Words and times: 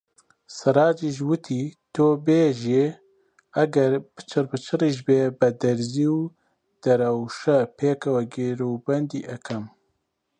سەڕاجیش 0.57 1.17
وتی: 1.29 1.63
تۆ 1.93 2.05
بێژی 2.25 2.83
ئەگەر 3.55 3.91
پچڕپچڕیش 4.15 4.97
بێ 5.07 5.21
بە 5.39 5.47
دەرزی 5.61 6.07
و 6.17 6.19
درەوشە 6.83 7.59
پێکەوە 7.77 8.21
گیروبەندی 8.35 9.27
ئەکەم. 9.29 9.63